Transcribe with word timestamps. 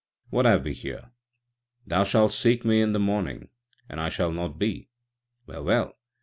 what 0.31 0.45
have 0.45 0.63
we 0.65 0.73
here? 0.73 1.11
'Thou 1.85 2.03
shalt 2.03 2.31
seek 2.31 2.65
me 2.65 2.81
in 2.81 2.91
the 2.91 2.97
morning, 2.97 3.49
and 3.87 4.01
I 4.01 4.09
shall 4.09 4.31
not 4.31 4.57
be.' 4.57 4.89
Well, 5.45 5.63
well! 5.63 5.95